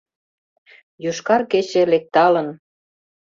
Йошкар 1.03 1.41
кече, 1.51 1.81
лекталын 1.91 2.47